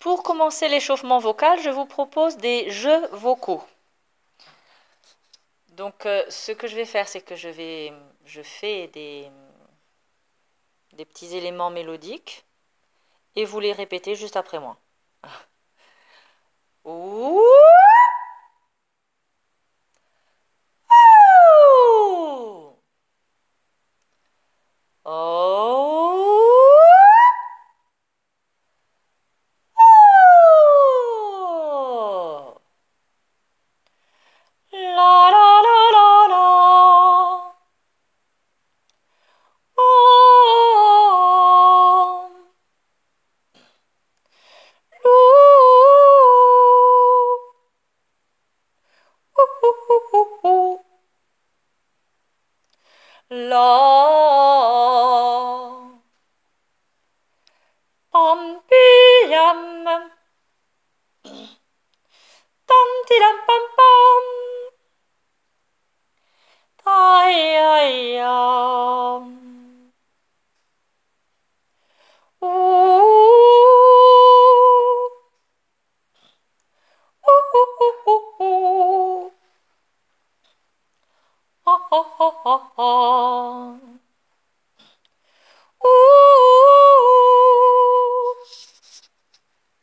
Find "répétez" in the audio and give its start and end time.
13.72-14.14